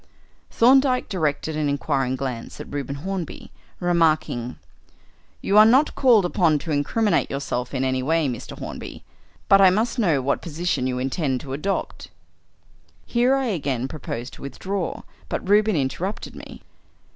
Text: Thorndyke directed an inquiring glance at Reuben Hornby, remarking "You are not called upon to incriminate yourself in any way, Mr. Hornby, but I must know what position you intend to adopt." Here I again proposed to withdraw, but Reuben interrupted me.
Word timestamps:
Thorndyke 0.49 1.09
directed 1.09 1.55
an 1.55 1.69
inquiring 1.69 2.15
glance 2.15 2.59
at 2.59 2.73
Reuben 2.73 2.95
Hornby, 3.05 3.51
remarking 3.79 4.57
"You 5.41 5.59
are 5.59 5.63
not 5.65 5.93
called 5.93 6.25
upon 6.25 6.57
to 6.57 6.71
incriminate 6.71 7.29
yourself 7.29 7.71
in 7.71 7.83
any 7.83 8.01
way, 8.01 8.27
Mr. 8.27 8.57
Hornby, 8.57 9.03
but 9.47 9.61
I 9.61 9.69
must 9.69 9.99
know 9.99 10.19
what 10.19 10.41
position 10.41 10.87
you 10.87 10.97
intend 10.97 11.39
to 11.41 11.53
adopt." 11.53 12.09
Here 13.05 13.35
I 13.35 13.45
again 13.49 13.87
proposed 13.87 14.33
to 14.33 14.41
withdraw, 14.41 15.03
but 15.29 15.47
Reuben 15.47 15.75
interrupted 15.75 16.35
me. 16.35 16.63